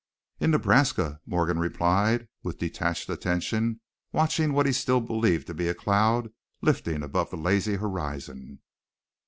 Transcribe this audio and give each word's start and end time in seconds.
"In 0.39 0.49
Nebraska," 0.49 1.21
Morgan 1.27 1.59
replied, 1.59 2.27
with 2.41 2.57
detached 2.57 3.07
attention, 3.07 3.81
watching 4.11 4.51
what 4.51 4.65
he 4.65 4.71
still 4.71 4.99
believed 4.99 5.45
to 5.45 5.53
be 5.53 5.67
a 5.67 5.75
cloud 5.75 6.31
lifting 6.63 7.03
above 7.03 7.29
the 7.29 7.37
hazy 7.37 7.75
horizon. 7.75 8.61